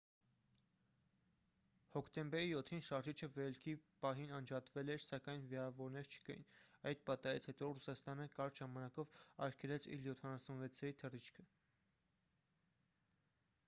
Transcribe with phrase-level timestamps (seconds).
[1.95, 6.47] հոկտեմբերի 7-ին շարժիչը վերելքի պահին անջատվել էր սակայն վիրավորներ չկային:
[6.93, 9.13] այդ պատահարից հետո ռուսաստանը կարճ ժամանակով
[9.49, 11.47] արգելեց իլ-76-երի թռիչքը: